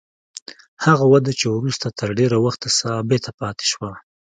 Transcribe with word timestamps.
هغه 0.85 1.05
وده 1.13 1.31
چې 1.39 1.45
وروسته 1.49 1.87
تر 1.99 2.09
ډېره 2.19 2.37
وخته 2.45 2.67
ثابته 2.79 3.31
پاتې 3.39 3.65
شوه. 3.71 3.91